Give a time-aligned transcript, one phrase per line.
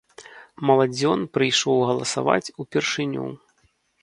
[0.69, 3.29] Маладзён прыйшоў галасаваць упершыню.